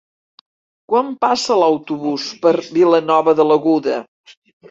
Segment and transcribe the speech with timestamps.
[0.93, 4.01] Quan passa l'autobús per Vilanova de l'Aguda?